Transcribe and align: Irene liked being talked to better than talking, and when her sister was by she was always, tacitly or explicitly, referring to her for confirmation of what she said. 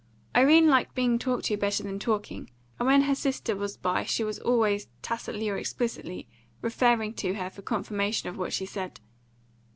Irene 0.35 0.65
liked 0.67 0.95
being 0.95 1.19
talked 1.19 1.45
to 1.45 1.57
better 1.57 1.83
than 1.83 1.99
talking, 1.99 2.49
and 2.79 2.87
when 2.87 3.01
her 3.03 3.13
sister 3.13 3.55
was 3.55 3.77
by 3.77 4.03
she 4.03 4.23
was 4.23 4.39
always, 4.39 4.87
tacitly 5.03 5.47
or 5.47 5.57
explicitly, 5.59 6.27
referring 6.59 7.13
to 7.21 7.35
her 7.35 7.51
for 7.51 7.61
confirmation 7.61 8.27
of 8.27 8.35
what 8.35 8.51
she 8.51 8.65
said. 8.65 8.99